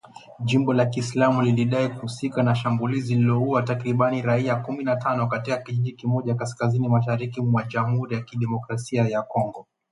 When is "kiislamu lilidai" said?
0.85-1.89